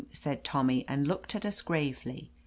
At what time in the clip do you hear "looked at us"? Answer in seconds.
1.07-1.61